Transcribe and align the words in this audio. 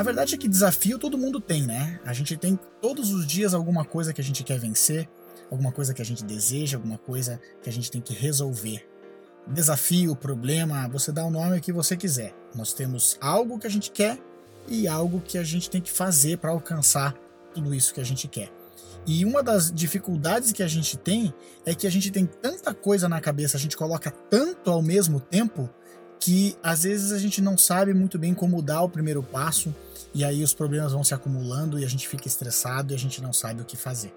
A 0.00 0.02
verdade 0.02 0.34
é 0.34 0.38
que 0.38 0.48
desafio 0.48 0.98
todo 0.98 1.18
mundo 1.18 1.38
tem, 1.38 1.66
né? 1.66 2.00
A 2.06 2.14
gente 2.14 2.34
tem 2.34 2.58
todos 2.80 3.12
os 3.12 3.26
dias 3.26 3.52
alguma 3.52 3.84
coisa 3.84 4.14
que 4.14 4.20
a 4.22 4.24
gente 4.24 4.42
quer 4.42 4.58
vencer, 4.58 5.06
alguma 5.50 5.70
coisa 5.70 5.92
que 5.92 6.00
a 6.00 6.04
gente 6.06 6.24
deseja, 6.24 6.78
alguma 6.78 6.96
coisa 6.96 7.38
que 7.62 7.68
a 7.68 7.72
gente 7.72 7.90
tem 7.90 8.00
que 8.00 8.14
resolver. 8.14 8.88
Desafio, 9.46 10.16
problema, 10.16 10.88
você 10.88 11.12
dá 11.12 11.22
o 11.22 11.30
nome 11.30 11.60
que 11.60 11.70
você 11.70 11.98
quiser. 11.98 12.34
Nós 12.54 12.72
temos 12.72 13.18
algo 13.20 13.58
que 13.58 13.66
a 13.66 13.70
gente 13.70 13.90
quer 13.90 14.18
e 14.66 14.88
algo 14.88 15.20
que 15.20 15.36
a 15.36 15.42
gente 15.42 15.68
tem 15.68 15.82
que 15.82 15.92
fazer 15.92 16.38
para 16.38 16.50
alcançar 16.50 17.14
tudo 17.52 17.74
isso 17.74 17.92
que 17.92 18.00
a 18.00 18.04
gente 18.04 18.26
quer. 18.26 18.50
E 19.06 19.22
uma 19.26 19.42
das 19.42 19.70
dificuldades 19.70 20.50
que 20.50 20.62
a 20.62 20.68
gente 20.68 20.96
tem 20.96 21.34
é 21.66 21.74
que 21.74 21.86
a 21.86 21.90
gente 21.90 22.10
tem 22.10 22.24
tanta 22.24 22.72
coisa 22.72 23.06
na 23.06 23.20
cabeça, 23.20 23.58
a 23.58 23.60
gente 23.60 23.76
coloca 23.76 24.10
tanto 24.10 24.70
ao 24.70 24.80
mesmo 24.80 25.20
tempo 25.20 25.68
que 26.20 26.54
às 26.62 26.82
vezes 26.82 27.12
a 27.12 27.18
gente 27.18 27.40
não 27.40 27.56
sabe 27.56 27.94
muito 27.94 28.18
bem 28.18 28.34
como 28.34 28.60
dar 28.60 28.82
o 28.82 28.88
primeiro 28.88 29.22
passo 29.22 29.74
e 30.12 30.22
aí 30.22 30.44
os 30.44 30.52
problemas 30.52 30.92
vão 30.92 31.02
se 31.02 31.14
acumulando 31.14 31.78
e 31.78 31.84
a 31.84 31.88
gente 31.88 32.06
fica 32.06 32.28
estressado 32.28 32.92
e 32.92 32.94
a 32.94 32.98
gente 32.98 33.22
não 33.22 33.32
sabe 33.32 33.62
o 33.62 33.64
que 33.64 33.76
fazer. 33.76 34.14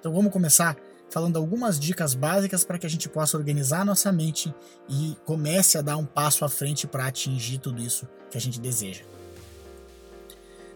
Então 0.00 0.12
vamos 0.12 0.32
começar 0.32 0.76
falando 1.10 1.36
algumas 1.36 1.78
dicas 1.78 2.14
básicas 2.14 2.64
para 2.64 2.78
que 2.78 2.86
a 2.86 2.90
gente 2.90 3.06
possa 3.06 3.36
organizar 3.36 3.84
nossa 3.84 4.10
mente 4.10 4.52
e 4.88 5.14
comece 5.26 5.76
a 5.76 5.82
dar 5.82 5.98
um 5.98 6.06
passo 6.06 6.42
à 6.42 6.48
frente 6.48 6.86
para 6.86 7.06
atingir 7.06 7.58
tudo 7.58 7.82
isso 7.82 8.08
que 8.30 8.38
a 8.38 8.40
gente 8.40 8.58
deseja. 8.58 9.02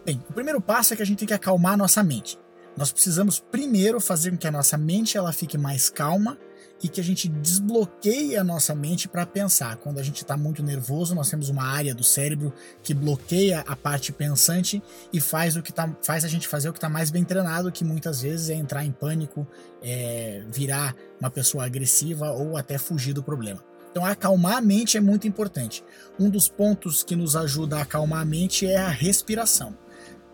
Bem, 0.05 0.23
o 0.29 0.33
primeiro 0.33 0.61
passo 0.61 0.93
é 0.93 0.95
que 0.97 1.01
a 1.01 1.05
gente 1.05 1.17
tem 1.17 1.27
que 1.27 1.33
acalmar 1.33 1.75
nossa 1.75 2.03
mente. 2.03 2.39
Nós 2.77 2.91
precisamos 2.91 3.39
primeiro 3.39 3.99
fazer 3.99 4.29
com 4.29 4.37
que 4.37 4.47
a 4.47 4.51
nossa 4.51 4.77
mente 4.77 5.17
ela 5.17 5.33
fique 5.33 5.57
mais 5.57 5.89
calma 5.89 6.37
e 6.81 6.87
que 6.87 7.01
a 7.01 7.03
gente 7.03 7.27
desbloqueie 7.27 8.37
a 8.37 8.43
nossa 8.43 8.75
mente 8.75 9.07
para 9.07 9.25
pensar. 9.25 9.77
Quando 9.77 9.99
a 9.99 10.03
gente 10.03 10.17
está 10.17 10.37
muito 10.37 10.61
nervoso, 10.61 11.15
nós 11.15 11.29
temos 11.29 11.49
uma 11.49 11.63
área 11.63 11.93
do 11.93 12.03
cérebro 12.03 12.53
que 12.83 12.93
bloqueia 12.93 13.61
a 13.67 13.75
parte 13.75 14.11
pensante 14.11 14.81
e 15.11 15.19
faz 15.19 15.55
o 15.55 15.61
que 15.61 15.73
tá, 15.73 15.89
faz 16.03 16.23
a 16.23 16.27
gente 16.27 16.47
fazer 16.47 16.69
o 16.69 16.73
que 16.73 16.77
está 16.77 16.89
mais 16.89 17.09
bem 17.09 17.23
treinado, 17.23 17.71
que 17.71 17.83
muitas 17.83 18.21
vezes 18.21 18.49
é 18.49 18.53
entrar 18.53 18.85
em 18.85 18.91
pânico, 18.91 19.47
é, 19.81 20.43
virar 20.51 20.95
uma 21.19 21.29
pessoa 21.29 21.65
agressiva 21.65 22.31
ou 22.31 22.57
até 22.57 22.77
fugir 22.77 23.13
do 23.13 23.23
problema. 23.23 23.63
Então, 23.89 24.05
acalmar 24.05 24.57
a 24.57 24.61
mente 24.61 24.97
é 24.97 25.01
muito 25.01 25.27
importante. 25.27 25.83
Um 26.19 26.29
dos 26.29 26.47
pontos 26.47 27.01
que 27.01 27.15
nos 27.15 27.35
ajuda 27.35 27.77
a 27.77 27.81
acalmar 27.81 28.21
a 28.21 28.25
mente 28.25 28.67
é 28.67 28.77
a 28.77 28.89
respiração 28.89 29.75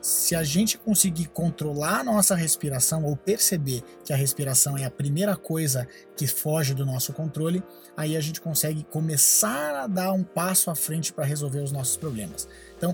se 0.03 0.35
a 0.35 0.43
gente 0.43 0.77
conseguir 0.77 1.27
controlar 1.27 2.01
a 2.01 2.03
nossa 2.03 2.35
respiração 2.35 3.05
ou 3.05 3.15
perceber 3.15 3.81
que 4.03 4.11
a 4.11 4.17
respiração 4.17 4.77
é 4.77 4.83
a 4.83 4.91
primeira 4.91 5.33
coisa 5.37 5.87
que 6.17 6.27
foge 6.27 6.73
do 6.73 6.85
nosso 6.85 7.13
controle, 7.13 7.63
aí 7.95 8.17
a 8.17 8.19
gente 8.19 8.41
consegue 8.41 8.83
começar 8.83 9.83
a 9.83 9.87
dar 9.87 10.11
um 10.11 10.21
passo 10.21 10.69
à 10.69 10.75
frente 10.75 11.13
para 11.13 11.23
resolver 11.23 11.61
os 11.61 11.71
nossos 11.71 11.95
problemas. 11.95 12.49
Então, 12.75 12.93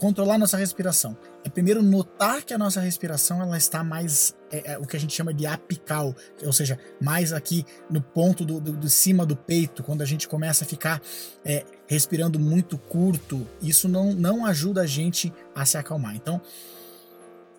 controlar 0.00 0.38
nossa 0.38 0.56
respiração 0.56 1.14
é 1.44 1.50
primeiro 1.50 1.82
notar 1.82 2.42
que 2.42 2.54
a 2.54 2.58
nossa 2.58 2.80
respiração 2.80 3.42
ela 3.42 3.56
está 3.58 3.84
mais 3.84 4.34
é, 4.50 4.72
é, 4.72 4.78
o 4.78 4.86
que 4.86 4.96
a 4.96 5.00
gente 5.00 5.14
chama 5.14 5.32
de 5.32 5.46
apical, 5.46 6.16
ou 6.42 6.52
seja, 6.52 6.78
mais 7.00 7.32
aqui 7.34 7.66
no 7.88 8.00
ponto 8.00 8.44
do, 8.44 8.58
do, 8.60 8.72
do 8.72 8.88
cima 8.88 9.26
do 9.26 9.36
peito, 9.36 9.82
quando 9.82 10.00
a 10.00 10.06
gente 10.06 10.26
começa 10.26 10.64
a 10.64 10.66
ficar 10.66 11.00
é, 11.44 11.64
respirando 11.86 12.38
muito 12.38 12.78
curto, 12.78 13.46
isso 13.60 13.88
não, 13.88 14.14
não 14.14 14.46
ajuda 14.46 14.82
a 14.82 14.86
gente 14.86 15.32
a 15.54 15.66
se 15.66 15.76
acalmar. 15.76 16.16
Então, 16.16 16.40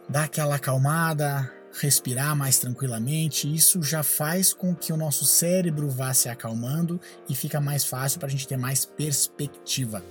dá 0.10 0.24
aquela 0.24 0.56
acalmada, 0.56 1.50
respirar 1.80 2.36
mais 2.36 2.58
tranquilamente, 2.58 3.54
isso 3.54 3.82
já 3.84 4.04
faz 4.04 4.52
com 4.52 4.76
que 4.76 4.92
o 4.92 4.98
nosso 4.98 5.26
cérebro 5.26 5.90
vá 5.90 6.14
se 6.14 6.28
acalmando 6.28 7.00
e 7.30 7.36
fica 7.36 7.62
mais 7.62 7.86
fácil 7.86 8.20
para 8.20 8.28
a 8.28 8.32
gente 8.32 8.48
ter 8.48 8.58
mais 8.58 8.84
perspectiva. 8.84 10.04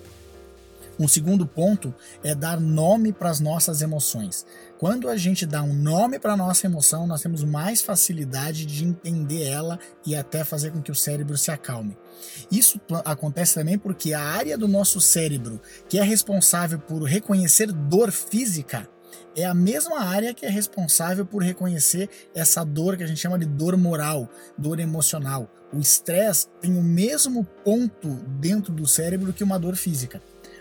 Um 1.00 1.08
segundo 1.08 1.46
ponto 1.46 1.94
é 2.22 2.34
dar 2.34 2.60
nome 2.60 3.10
para 3.10 3.30
as 3.30 3.40
nossas 3.40 3.80
emoções. 3.80 4.44
Quando 4.78 5.08
a 5.08 5.16
gente 5.16 5.46
dá 5.46 5.62
um 5.62 5.72
nome 5.72 6.18
para 6.18 6.34
a 6.34 6.36
nossa 6.36 6.66
emoção, 6.66 7.06
nós 7.06 7.22
temos 7.22 7.42
mais 7.42 7.80
facilidade 7.80 8.66
de 8.66 8.84
entender 8.84 9.44
ela 9.44 9.78
e 10.04 10.14
até 10.14 10.44
fazer 10.44 10.72
com 10.72 10.82
que 10.82 10.92
o 10.92 10.94
cérebro 10.94 11.38
se 11.38 11.50
acalme. 11.50 11.96
Isso 12.52 12.78
acontece 13.02 13.54
também 13.54 13.78
porque 13.78 14.12
a 14.12 14.20
área 14.22 14.58
do 14.58 14.68
nosso 14.68 15.00
cérebro 15.00 15.58
que 15.88 15.98
é 15.98 16.02
responsável 16.02 16.78
por 16.78 17.02
reconhecer 17.04 17.72
dor 17.72 18.12
física 18.12 18.86
é 19.34 19.46
a 19.46 19.54
mesma 19.54 20.00
área 20.00 20.34
que 20.34 20.44
é 20.44 20.50
responsável 20.50 21.24
por 21.24 21.42
reconhecer 21.42 22.10
essa 22.34 22.62
dor 22.62 22.98
que 22.98 23.04
a 23.04 23.06
gente 23.06 23.20
chama 23.20 23.38
de 23.38 23.46
dor 23.46 23.74
moral, 23.74 24.28
dor 24.58 24.78
emocional. 24.78 25.50
O 25.72 25.78
estresse 25.78 26.46
tem 26.60 26.76
o 26.76 26.82
mesmo 26.82 27.42
ponto 27.64 28.08
dentro 28.38 28.70
do 28.70 28.86
cérebro 28.86 29.32
que 29.32 29.42
uma 29.42 29.58
dor 29.58 29.76
física. 29.76 30.20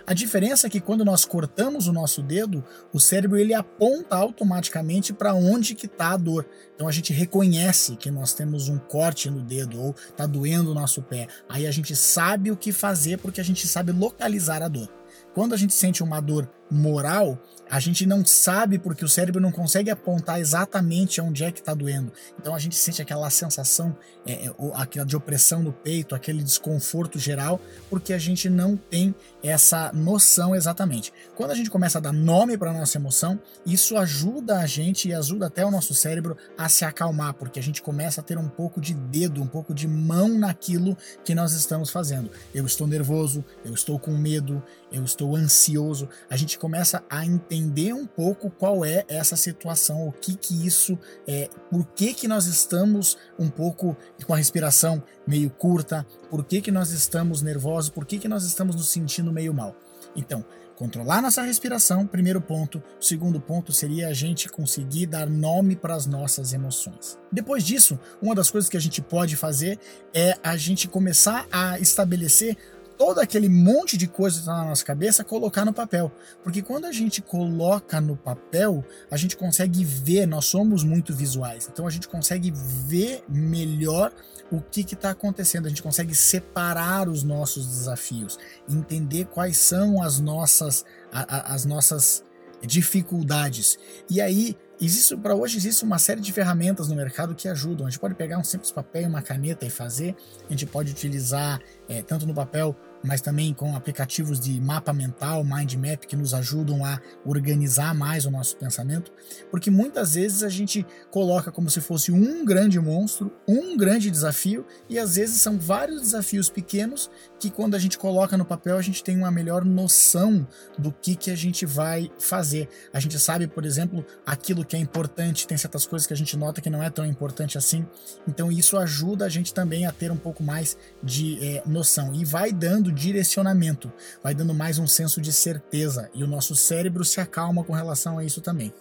A 0.10 0.14
diferença 0.16 0.66
é 0.66 0.70
que 0.72 0.82
quando 0.82 1.06
nós 1.06 1.24
cortamos 1.24 1.88
o 1.88 1.94
nosso 1.94 2.24
dedo, 2.24 2.66
o 2.92 3.00
cérebro 3.00 3.38
ele 3.38 3.54
aponta 3.54 4.16
automaticamente 4.16 5.14
para 5.14 5.36
onde 5.36 5.76
que 5.76 5.86
está 5.86 6.14
a 6.14 6.18
dor. 6.18 6.48
Então 6.74 6.88
a 6.88 6.92
gente 6.92 7.14
reconhece 7.14 7.96
que 7.96 8.10
nós 8.10 8.34
temos 8.34 8.70
um 8.70 8.80
corte 8.80 9.30
no 9.30 9.44
dedo 9.44 9.80
ou 9.80 9.92
está 9.92 10.26
doendo 10.26 10.72
o 10.72 10.74
nosso 10.74 11.04
pé. 11.04 11.28
Aí 11.48 11.68
a 11.68 11.72
gente 11.72 11.96
sabe 11.96 12.50
o 12.50 12.58
que 12.58 12.72
fazer 12.72 13.20
porque 13.20 13.40
a 13.40 13.44
gente 13.44 13.68
sabe 13.68 13.92
localizar 13.92 14.64
a 14.64 14.68
dor. 14.68 14.90
Quando 15.36 15.54
a 15.54 15.58
gente 15.58 15.76
sente 15.76 16.02
uma 16.02 16.20
dor 16.20 16.50
moral, 16.70 17.38
a 17.70 17.80
gente 17.80 18.06
não 18.06 18.26
sabe 18.26 18.80
porque 18.80 19.06
o 19.06 19.08
cérebro 19.08 19.40
não 19.40 19.52
consegue 19.52 19.92
apontar 19.92 20.40
exatamente 20.40 21.22
onde 21.22 21.44
é 21.44 21.52
que 21.52 21.60
está 21.60 21.74
doendo. 21.74 22.12
Então 22.40 22.56
a 22.56 22.60
gente 22.60 22.76
sente 22.76 23.02
aquela 23.02 23.30
sensação 23.30 23.96
é, 24.26 24.46
é 24.46 24.54
aquela 24.74 25.06
de 25.06 25.16
opressão 25.16 25.62
no 25.62 25.72
peito, 25.72 26.16
aquele 26.16 26.44
desconforto 26.44 27.18
geral, 27.18 27.60
porque 27.90 28.14
a 28.14 28.18
gente 28.18 28.50
não 28.50 28.76
tem 28.76 29.14
essa 29.44 29.92
noção 29.94 30.56
exatamente. 30.56 31.14
Quando 31.36 31.52
a 31.52 31.56
gente 31.56 31.70
começa 31.70 31.98
a 31.98 32.02
dar 32.02 32.12
nome 32.12 32.58
para 32.58 32.74
nossa 32.74 32.98
emoção, 32.98 33.40
isso 33.66 33.98
ajuda 33.98 34.60
a 34.60 34.66
gente 34.66 35.08
e 35.08 35.14
ajuda 35.14 35.48
até 35.48 35.66
o 35.66 35.72
nosso 35.72 35.94
cérebro 35.94 36.38
a 36.58 36.68
se 36.70 36.84
acalmar, 36.86 37.34
porque 37.34 37.60
a 37.60 37.64
gente 37.64 37.82
começa 37.82 38.22
a 38.22 38.24
ter 38.24 38.38
um 38.38 38.50
pouco 38.50 38.82
de 38.82 38.94
dedo, 38.94 39.42
um 39.42 39.48
pouco 39.48 39.74
de 39.74 39.88
mão 39.88 40.30
naquilo 40.38 40.98
que 41.24 41.34
nós 41.34 41.54
estamos 41.54 41.90
fazendo. 41.90 42.30
Eu 42.54 42.66
estou 42.66 42.86
nervoso, 42.88 43.44
eu 43.64 43.74
estou 43.74 43.98
com 43.98 44.12
medo, 44.12 44.62
eu 44.92 45.04
estou 45.04 45.36
ansioso. 45.36 46.10
A 46.30 46.36
gente 46.36 46.59
começa 46.60 47.04
a 47.10 47.26
entender 47.26 47.94
um 47.94 48.06
pouco 48.06 48.50
qual 48.50 48.84
é 48.84 49.06
essa 49.08 49.36
situação, 49.36 50.08
o 50.08 50.12
que 50.12 50.36
que 50.36 50.66
isso 50.66 51.00
é, 51.28 51.50
por 51.70 51.86
que 51.88 52.14
que 52.14 52.28
nós 52.28 52.46
estamos 52.46 53.18
um 53.38 53.50
pouco 53.50 53.96
com 54.26 54.34
a 54.34 54.38
respiração 54.38 55.02
meio 55.26 55.50
curta, 55.50 56.06
por 56.30 56.44
que 56.44 56.62
que 56.62 56.72
nós 56.72 56.92
estamos 56.92 57.42
nervosos, 57.42 57.90
por 57.90 58.06
que 58.06 58.20
que 58.20 58.28
nós 58.28 58.44
estamos 58.44 58.76
nos 58.76 58.90
sentindo 58.90 59.32
meio 59.32 59.54
mal. 59.54 59.76
Então, 60.16 60.44
controlar 60.76 61.22
nossa 61.22 61.42
respiração, 61.42 62.08
primeiro 62.08 62.40
ponto. 62.40 62.82
O 63.00 63.04
segundo 63.04 63.40
ponto 63.42 63.74
seria 63.74 64.08
a 64.08 64.14
gente 64.14 64.48
conseguir 64.48 65.08
dar 65.08 65.30
nome 65.30 65.76
para 65.76 65.94
as 65.94 66.06
nossas 66.06 66.54
emoções. 66.54 67.18
Depois 67.32 67.66
disso, 67.66 68.00
uma 68.22 68.34
das 68.34 68.50
coisas 68.50 68.70
que 68.70 68.78
a 68.78 68.80
gente 68.80 69.02
pode 69.02 69.36
fazer 69.36 69.78
é 70.14 70.38
a 70.42 70.56
gente 70.56 70.88
começar 70.88 71.46
a 71.52 71.78
estabelecer 71.80 72.58
todo 73.00 73.20
aquele 73.20 73.48
monte 73.48 73.96
de 73.96 74.10
coisa 74.10 74.36
que 74.36 74.42
está 74.42 74.58
na 74.58 74.66
nossa 74.66 74.84
cabeça, 74.84 75.24
colocar 75.24 75.64
no 75.64 75.72
papel. 75.72 76.12
Porque 76.44 76.62
quando 76.62 76.84
a 76.84 76.92
gente 76.92 77.22
coloca 77.22 78.02
no 78.02 78.18
papel, 78.18 78.84
a 79.10 79.16
gente 79.16 79.38
consegue 79.38 79.86
ver, 79.86 80.26
nós 80.26 80.46
somos 80.46 80.84
muito 80.84 81.16
visuais, 81.16 81.70
então 81.72 81.88
a 81.88 81.90
gente 81.90 82.10
consegue 82.10 82.52
ver 82.54 83.24
melhor 83.30 84.12
o 84.52 84.60
que 84.60 84.82
está 84.82 85.12
acontecendo, 85.12 85.68
a 85.68 85.70
gente 85.70 85.82
consegue 85.82 86.14
separar 86.14 87.08
os 87.08 87.24
nossos 87.24 87.66
desafios, 87.66 88.38
entender 88.70 89.26
quais 89.28 89.56
são 89.56 90.04
as 90.04 90.20
nossas, 90.20 90.84
a, 91.10 91.38
a, 91.38 91.54
as 91.54 91.64
nossas 91.64 92.22
dificuldades. 92.62 93.80
E 94.10 94.20
aí 94.20 94.58
Existe 94.82 95.18
para 95.18 95.36
hoje 95.36 95.58
existe 95.58 95.84
uma 95.84 96.00
série 96.00 96.22
de 96.22 96.32
ferramentas 96.32 96.88
no 96.88 96.96
mercado 96.96 97.36
que 97.36 97.50
ajudam. 97.50 97.86
A 97.86 97.90
gente 97.90 98.00
pode 98.00 98.16
pegar 98.16 98.38
um 98.38 98.44
simples 98.46 98.72
papel 98.72 99.02
e 99.02 99.06
uma 99.06 99.22
caneta 99.22 99.66
e 99.66 99.70
fazer. 99.70 100.16
A 100.48 100.52
gente 100.52 100.66
pode 100.66 100.92
utilizar 100.92 101.60
é, 101.90 102.02
tanto 102.02 102.26
no 102.26 102.34
papel 102.34 102.74
mas 103.04 103.22
também 103.22 103.54
com 103.54 103.76
aplicativos 103.76 104.40
de 104.40 104.60
mapa 104.60 104.92
mental, 104.92 105.44
mind 105.44 105.74
map, 105.76 106.06
que 106.06 106.16
nos 106.16 106.34
ajudam 106.34 106.84
a 106.84 107.00
organizar 107.26 107.94
mais 107.94 108.26
o 108.26 108.32
nosso 108.32 108.58
pensamento, 108.58 109.12
porque 109.50 109.72
muitas 109.72 110.16
vezes 110.16 110.44
a 110.44 110.50
gente 110.50 110.86
coloca 111.10 111.52
como 111.52 111.70
se 111.70 111.82
fosse 111.82 112.12
um 112.12 112.44
grande 112.44 112.80
monstro, 112.80 113.32
um 113.48 113.78
grande 113.78 114.12
desafio, 114.12 114.66
e 114.90 115.00
às 115.00 115.16
vezes 115.16 115.42
são 115.42 115.58
vários 115.58 116.02
desafios 116.02 116.50
pequenos 116.50 117.10
que 117.40 117.50
quando 117.50 117.76
a 117.76 117.80
gente 117.80 117.98
coloca 117.98 118.38
no 118.38 118.46
papel 118.46 118.78
a 118.78 118.82
gente 118.82 119.04
tem 119.04 119.18
uma 119.18 119.32
melhor 119.32 119.64
noção 119.64 120.48
do 120.78 120.92
que, 120.92 121.16
que 121.16 121.32
a 121.32 121.36
gente 121.36 121.66
vai 121.66 122.12
fazer. 122.20 122.68
A 122.94 123.00
gente 123.00 123.18
sabe, 123.20 123.48
por 123.48 123.66
exemplo, 123.66 124.06
aquilo 124.26 124.66
que 124.70 124.76
é 124.76 124.80
importante, 124.80 125.48
tem 125.48 125.58
certas 125.58 125.88
coisas 125.88 126.06
que 126.06 126.14
a 126.14 126.16
gente 126.16 126.38
nota 126.38 126.62
que 126.62 126.70
não 126.70 126.84
é 126.84 126.92
tão 126.92 127.04
importante 127.04 127.58
assim, 127.58 127.86
então 128.28 128.52
isso 128.52 128.78
ajuda 128.78 129.26
a 129.26 129.30
gente 129.30 129.52
também 129.52 129.88
a 129.88 129.92
ter 129.92 130.12
um 130.12 130.18
pouco 130.18 130.44
mais 130.44 130.78
de 131.02 131.44
é, 131.44 131.64
noção. 131.66 132.14
E 132.14 132.24
vai 132.24 132.52
dando 132.54 132.92
direcionamento, 132.92 133.92
vai 134.24 134.36
dando 134.36 134.54
mais 134.54 134.78
um 134.78 134.86
senso 134.86 135.20
de 135.20 135.34
certeza. 135.34 136.12
E 136.14 136.24
o 136.24 136.28
nosso 136.28 136.56
cérebro 136.56 137.04
se 137.04 137.20
acalma 137.20 137.64
com 137.64 137.74
relação 137.74 138.20
a 138.20 138.24
isso 138.24 138.42
também. 138.42 138.72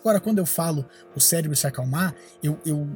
Agora, 0.00 0.18
quando 0.18 0.38
eu 0.38 0.46
falo 0.46 0.84
o 1.14 1.20
cérebro 1.20 1.56
se 1.56 1.68
acalmar, 1.68 2.12
eu, 2.42 2.58
eu 2.66 2.88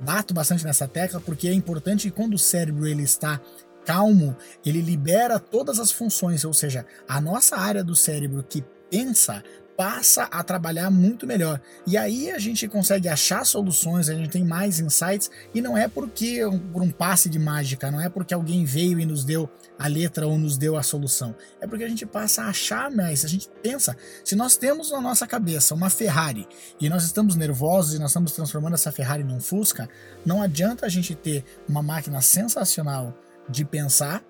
bato 0.00 0.34
bastante 0.34 0.64
nessa 0.64 0.88
tecla 0.88 1.20
porque 1.20 1.46
é 1.46 1.52
importante 1.52 2.10
que 2.10 2.16
quando 2.16 2.34
o 2.34 2.38
cérebro 2.38 2.88
ele 2.88 3.04
está 3.04 3.40
calmo, 3.84 4.36
ele 4.64 4.80
libera 4.80 5.38
todas 5.38 5.78
as 5.78 5.92
funções, 5.92 6.44
ou 6.44 6.52
seja, 6.52 6.84
a 7.06 7.20
nossa 7.20 7.56
área 7.56 7.84
do 7.84 7.94
cérebro 7.94 8.42
que 8.42 8.64
pensa 8.90 9.44
passa 9.76 10.24
a 10.24 10.42
trabalhar 10.42 10.90
muito 10.90 11.26
melhor. 11.26 11.60
E 11.86 11.96
aí 11.96 12.30
a 12.30 12.38
gente 12.38 12.66
consegue 12.66 13.08
achar 13.08 13.44
soluções, 13.44 14.08
a 14.08 14.14
gente 14.14 14.30
tem 14.30 14.44
mais 14.44 14.80
insights, 14.80 15.30
e 15.54 15.60
não 15.60 15.76
é 15.76 15.86
porque 15.86 16.40
por 16.72 16.82
um 16.82 16.90
passe 16.90 17.28
de 17.28 17.38
mágica, 17.38 17.90
não 17.90 18.00
é 18.00 18.08
porque 18.08 18.32
alguém 18.32 18.64
veio 18.64 18.98
e 18.98 19.04
nos 19.04 19.24
deu 19.24 19.48
a 19.78 19.86
letra 19.86 20.26
ou 20.26 20.38
nos 20.38 20.56
deu 20.56 20.76
a 20.76 20.82
solução. 20.82 21.34
É 21.60 21.66
porque 21.66 21.84
a 21.84 21.88
gente 21.88 22.06
passa 22.06 22.42
a 22.42 22.48
achar 22.48 22.90
mais, 22.90 23.24
a 23.24 23.28
gente 23.28 23.48
pensa, 23.62 23.96
se 24.24 24.34
nós 24.34 24.56
temos 24.56 24.90
na 24.90 25.00
nossa 25.00 25.26
cabeça 25.26 25.74
uma 25.74 25.90
Ferrari 25.90 26.48
e 26.80 26.88
nós 26.88 27.04
estamos 27.04 27.36
nervosos 27.36 27.94
e 27.94 27.98
nós 27.98 28.10
estamos 28.10 28.32
transformando 28.32 28.74
essa 28.74 28.90
Ferrari 28.90 29.22
num 29.22 29.40
Fusca, 29.40 29.88
não 30.24 30.42
adianta 30.42 30.86
a 30.86 30.88
gente 30.88 31.14
ter 31.14 31.44
uma 31.68 31.82
máquina 31.82 32.20
sensacional 32.20 33.16
de 33.48 33.64
pensar 33.64 34.24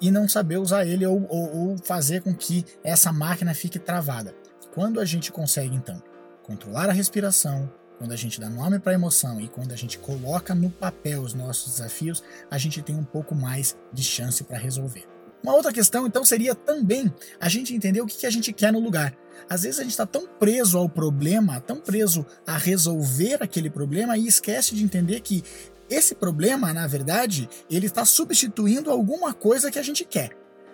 e 0.00 0.10
não 0.10 0.28
saber 0.28 0.58
usar 0.58 0.86
ele 0.86 1.06
ou, 1.06 1.26
ou, 1.28 1.56
ou 1.56 1.78
fazer 1.78 2.22
com 2.22 2.34
que 2.34 2.64
essa 2.82 3.12
máquina 3.12 3.54
fique 3.54 3.78
travada. 3.78 4.34
Quando 4.74 4.98
a 4.98 5.04
gente 5.04 5.30
consegue, 5.30 5.76
então, 5.76 6.02
controlar 6.42 6.90
a 6.90 6.92
respiração, 6.92 7.72
quando 7.96 8.10
a 8.10 8.16
gente 8.16 8.40
dá 8.40 8.50
nome 8.50 8.80
para 8.80 8.90
a 8.90 8.96
emoção 8.96 9.40
e 9.40 9.46
quando 9.46 9.70
a 9.70 9.76
gente 9.76 10.00
coloca 10.00 10.52
no 10.52 10.68
papel 10.68 11.22
os 11.22 11.32
nossos 11.32 11.74
desafios, 11.74 12.24
a 12.50 12.58
gente 12.58 12.82
tem 12.82 12.96
um 12.96 13.04
pouco 13.04 13.36
mais 13.36 13.76
de 13.92 14.02
chance 14.02 14.42
para 14.42 14.58
resolver. 14.58 15.04
Uma 15.44 15.54
outra 15.54 15.72
questão, 15.72 16.08
então, 16.08 16.24
seria 16.24 16.56
também 16.56 17.12
a 17.38 17.48
gente 17.48 17.72
entender 17.72 18.00
o 18.00 18.06
que, 18.06 18.16
que 18.16 18.26
a 18.26 18.30
gente 18.30 18.52
quer 18.52 18.72
no 18.72 18.80
lugar. 18.80 19.16
Às 19.48 19.62
vezes 19.62 19.78
a 19.78 19.82
gente 19.84 19.92
está 19.92 20.06
tão 20.06 20.26
preso 20.26 20.76
ao 20.76 20.88
problema, 20.88 21.60
tão 21.60 21.78
preso 21.78 22.26
a 22.44 22.58
resolver 22.58 23.42
aquele 23.42 23.70
problema 23.70 24.18
e 24.18 24.26
esquece 24.26 24.74
de 24.74 24.82
entender 24.82 25.20
que 25.20 25.44
esse 25.88 26.16
problema, 26.16 26.72
na 26.72 26.88
verdade, 26.88 27.48
ele 27.70 27.86
está 27.86 28.04
substituindo 28.04 28.90
alguma 28.90 29.32
coisa 29.32 29.70
que 29.70 29.78
a 29.78 29.82
gente 29.82 30.04
quer. 30.04 30.30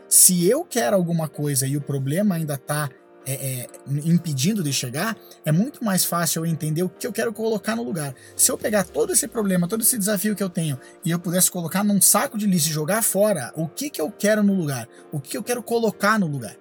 Se 0.09 0.49
eu 0.49 0.65
quero 0.65 0.97
alguma 0.97 1.29
coisa 1.29 1.67
e 1.67 1.77
o 1.77 1.81
problema 1.81 2.37
ainda 2.37 2.55
está 2.55 2.89
é, 3.27 3.33
é, 3.33 3.67
impedindo 4.05 4.63
de 4.63 4.73
chegar, 4.73 5.17
é 5.45 5.53
muito 5.53 5.85
mais 5.85 6.05
fácil 6.05 6.45
eu 6.45 6.51
entender 6.51 6.83
o 6.83 6.89
que 6.89 7.07
eu 7.07 7.13
quero 7.13 7.33
colocar 7.33 7.77
no 7.77 7.83
lugar. 7.83 8.15
Se 8.37 8.51
eu 8.51 8.59
pegar 8.59 8.85
todo 8.85 9.13
esse 9.13 9.29
problema, 9.29 9.69
todo 9.69 9.83
esse 9.83 9.99
desafio 9.99 10.35
que 10.35 10.43
eu 10.43 10.51
tenho 10.51 10.79
e 11.05 11.11
eu 11.11 11.19
pudesse 11.19 11.51
colocar 11.51 11.85
num 11.85 12.01
saco 12.01 12.39
de 12.39 12.47
lixo 12.47 12.71
e 12.71 12.73
jogar 12.73 13.03
fora, 13.03 13.53
o 13.57 13.69
que, 13.69 13.91
que 13.91 14.01
eu 14.01 14.11
quero 14.11 14.43
no 14.43 14.55
lugar? 14.55 14.89
O 15.13 15.21
que 15.21 15.37
eu 15.37 15.43
quero 15.43 15.63
colocar 15.63 16.19
no 16.19 16.27
lugar? 16.27 16.57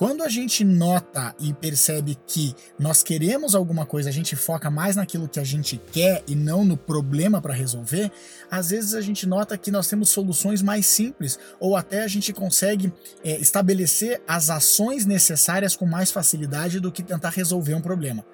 Quando 0.00 0.22
a 0.22 0.30
gente 0.30 0.64
nota 0.64 1.34
e 1.38 1.52
percebe 1.52 2.16
que 2.26 2.56
nós 2.78 3.02
queremos 3.02 3.54
alguma 3.54 3.84
coisa, 3.84 4.08
a 4.08 4.12
gente 4.12 4.34
foca 4.34 4.70
mais 4.70 4.96
naquilo 4.96 5.28
que 5.28 5.38
a 5.38 5.44
gente 5.44 5.78
quer 5.92 6.24
e 6.26 6.34
não 6.34 6.64
no 6.64 6.74
problema 6.74 7.38
para 7.38 7.52
resolver, 7.52 8.10
às 8.50 8.70
vezes 8.70 8.94
a 8.94 9.02
gente 9.02 9.26
nota 9.26 9.58
que 9.58 9.70
nós 9.70 9.88
temos 9.88 10.08
soluções 10.08 10.62
mais 10.62 10.86
simples 10.86 11.38
ou 11.60 11.76
até 11.76 12.02
a 12.02 12.08
gente 12.08 12.32
consegue 12.32 12.90
é, 13.22 13.38
estabelecer 13.40 14.22
as 14.26 14.48
ações 14.48 15.04
necessárias 15.04 15.76
com 15.76 15.84
mais 15.84 16.10
facilidade 16.10 16.80
do 16.80 16.90
que 16.90 17.02
tentar 17.02 17.28
resolver 17.28 17.74
um 17.74 17.82
problema 17.82 18.24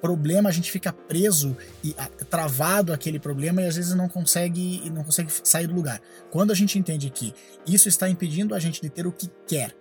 problema 0.00 0.48
a 0.48 0.52
gente 0.52 0.72
fica 0.72 0.92
preso 0.92 1.56
e 1.84 1.94
travado 2.28 2.92
aquele 2.92 3.20
problema 3.20 3.62
e 3.62 3.68
às 3.68 3.76
vezes 3.76 3.94
não 3.94 4.08
consegue 4.08 4.90
não 4.90 5.04
consegue 5.04 5.30
sair 5.44 5.68
do 5.68 5.74
lugar. 5.74 6.00
Quando 6.28 6.50
a 6.50 6.56
gente 6.56 6.76
entende 6.76 7.08
que 7.08 7.32
isso 7.64 7.88
está 7.88 8.08
impedindo 8.08 8.52
a 8.52 8.58
gente 8.58 8.82
de 8.82 8.90
ter 8.90 9.06
o 9.06 9.12
que 9.12 9.30
quer 9.46 9.72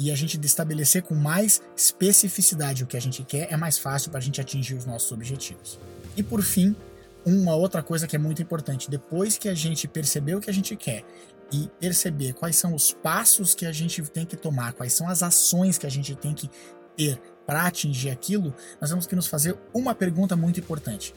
e 0.00 0.10
a 0.10 0.16
gente 0.16 0.40
estabelecer 0.42 1.02
com 1.02 1.14
mais 1.14 1.60
especificidade 1.76 2.82
o 2.82 2.86
que 2.86 2.96
a 2.96 3.00
gente 3.00 3.22
quer, 3.22 3.52
é 3.52 3.56
mais 3.56 3.76
fácil 3.76 4.10
para 4.10 4.18
a 4.18 4.22
gente 4.22 4.40
atingir 4.40 4.74
os 4.74 4.86
nossos 4.86 5.12
objetivos. 5.12 5.78
E 6.16 6.22
por 6.22 6.40
fim, 6.40 6.74
uma 7.22 7.54
outra 7.54 7.82
coisa 7.82 8.06
que 8.06 8.16
é 8.16 8.18
muito 8.18 8.40
importante, 8.40 8.88
depois 8.88 9.36
que 9.36 9.46
a 9.46 9.54
gente 9.54 9.86
perceber 9.86 10.36
o 10.36 10.40
que 10.40 10.48
a 10.48 10.54
gente 10.54 10.74
quer 10.74 11.04
e 11.52 11.68
perceber 11.78 12.32
quais 12.32 12.56
são 12.56 12.74
os 12.74 12.94
passos 12.94 13.54
que 13.54 13.66
a 13.66 13.72
gente 13.72 14.00
tem 14.04 14.24
que 14.24 14.38
tomar, 14.38 14.72
quais 14.72 14.94
são 14.94 15.06
as 15.06 15.22
ações 15.22 15.76
que 15.76 15.86
a 15.86 15.90
gente 15.90 16.14
tem 16.14 16.32
que 16.32 16.48
ter 16.96 17.20
para 17.44 17.66
atingir 17.66 18.08
aquilo, 18.08 18.54
nós 18.80 18.88
temos 18.88 19.06
que 19.06 19.14
nos 19.14 19.26
fazer 19.26 19.54
uma 19.74 19.94
pergunta 19.94 20.34
muito 20.34 20.58
importante. 20.58 21.14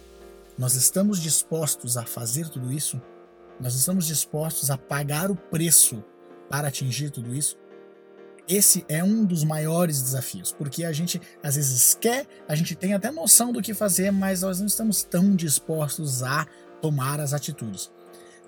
Nós 0.57 0.75
estamos 0.75 1.21
dispostos 1.21 1.95
a 1.95 2.03
fazer 2.03 2.49
tudo 2.49 2.69
isso? 2.69 3.01
Nós 3.61 3.75
estamos 3.75 4.05
dispostos 4.05 4.69
a 4.69 4.77
pagar 4.77 5.31
o 5.31 5.37
preço 5.37 6.03
para 6.49 6.67
atingir 6.67 7.11
tudo 7.11 7.33
isso? 7.33 7.62
Esse 8.47 8.83
é 8.89 9.03
um 9.03 9.23
dos 9.23 9.43
maiores 9.43 10.01
desafios, 10.01 10.51
porque 10.51 10.83
a 10.83 10.91
gente 10.91 11.21
às 11.41 11.55
vezes 11.55 11.97
quer, 11.99 12.27
a 12.47 12.55
gente 12.55 12.75
tem 12.75 12.93
até 12.93 13.09
noção 13.09 13.53
do 13.53 13.61
que 13.61 13.73
fazer, 13.73 14.11
mas 14.11 14.41
nós 14.41 14.59
não 14.59 14.67
estamos 14.67 15.03
tão 15.03 15.35
dispostos 15.35 16.23
a 16.23 16.45
tomar 16.81 17.21
as 17.21 17.33
atitudes. 17.33 17.89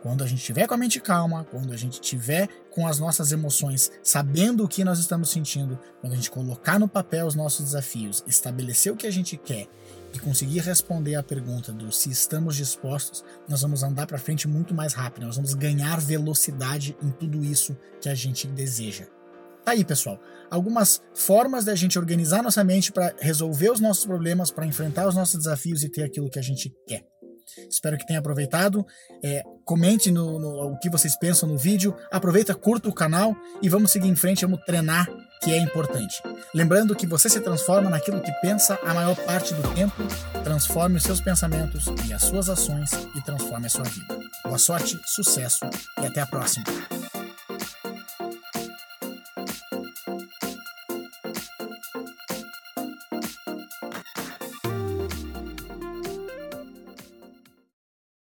Quando 0.02 0.24
a 0.24 0.28
gente 0.28 0.40
estiver 0.40 0.68
com 0.68 0.74
a 0.76 0.78
mente 0.78 1.00
calma, 1.00 1.46
quando 1.46 1.74
a 1.74 1.78
gente 1.78 1.94
estiver 1.94 2.48
com 2.70 2.86
as 2.86 3.00
nossas 3.00 3.32
emoções 3.32 3.92
sabendo 4.04 4.64
o 4.64 4.68
que 4.68 4.84
nós 4.84 5.00
estamos 5.00 5.32
sentindo, 5.32 5.80
quando 6.00 6.14
a 6.14 6.16
gente 6.16 6.30
colocar 6.30 6.78
no 6.78 6.88
papel 6.88 7.26
os 7.26 7.34
nossos 7.34 7.66
desafios, 7.66 8.24
estabelecer 8.28 8.92
o 8.92 8.96
que 8.96 9.08
a 9.08 9.12
gente 9.12 9.36
quer 9.36 9.68
e 10.14 10.20
conseguir 10.20 10.60
responder 10.60 11.16
a 11.16 11.24
pergunta 11.24 11.72
do 11.72 11.92
se 11.92 12.12
estamos 12.12 12.56
dispostos, 12.56 13.24
nós 13.48 13.62
vamos 13.62 13.82
andar 13.82 14.06
para 14.06 14.20
frente 14.20 14.48
muito 14.48 14.76
mais 14.76 14.94
rápido, 14.94 15.26
nós 15.26 15.38
vamos 15.38 15.56
ganhar 15.56 16.00
velocidade 16.00 16.96
em 17.02 17.10
tudo 17.10 17.44
isso 17.44 17.76
que 18.00 18.08
a 18.08 18.14
gente 18.14 18.46
deseja. 18.48 19.15
Tá 19.66 19.72
aí, 19.72 19.84
pessoal. 19.84 20.20
Algumas 20.50 21.02
formas 21.16 21.66
da 21.66 21.74
gente 21.74 21.98
organizar 21.98 22.44
nossa 22.44 22.64
mente 22.64 22.92
para 22.92 23.16
resolver 23.20 23.72
os 23.72 23.80
nossos 23.80 24.06
problemas, 24.06 24.52
para 24.52 24.66
enfrentar 24.66 25.08
os 25.08 25.16
nossos 25.16 25.36
desafios 25.36 25.84
e 25.84 25.90
ter 25.90 26.04
aquilo 26.04 26.30
que 26.30 26.38
a 26.38 26.42
gente 26.42 26.72
quer. 26.88 27.04
Espero 27.70 27.98
que 27.98 28.06
tenha 28.06 28.20
aproveitado. 28.20 28.86
É, 29.24 29.44
comente 29.64 30.12
no, 30.12 30.40
no, 30.40 30.74
o 30.74 30.80
que 30.80 30.90
vocês 30.90 31.18
pensam 31.18 31.50
no 31.50 31.58
vídeo. 31.58 31.96
Aproveita, 32.12 32.54
curta 32.54 32.90
o 32.90 32.94
canal 32.94 33.36
e 33.60 33.68
vamos 33.68 33.92
seguir 33.92 34.08
em 34.08 34.16
frente, 34.16 34.46
vamos 34.46 34.64
treinar, 34.66 35.08
que 35.42 35.52
é 35.52 35.58
importante. 35.58 36.22
Lembrando 36.54 36.96
que 36.96 37.08
você 37.08 37.28
se 37.28 37.40
transforma 37.40 37.90
naquilo 37.90 38.22
que 38.22 38.32
pensa 38.42 38.80
a 38.84 38.94
maior 38.94 39.16
parte 39.16 39.54
do 39.54 39.74
tempo. 39.74 39.96
Transforme 40.44 40.98
os 40.98 41.04
seus 41.04 41.22
pensamentos 41.22 41.86
e 42.08 42.14
as 42.14 42.24
suas 42.24 42.50
ações 42.50 42.92
e 43.16 43.22
transforme 43.24 43.66
a 43.66 43.70
sua 43.70 43.84
vida. 43.84 44.20
Boa 44.44 44.60
sorte, 44.60 45.00
sucesso 45.06 45.66
e 46.02 46.06
até 46.06 46.22
a 46.22 46.28
próxima. 46.28 46.66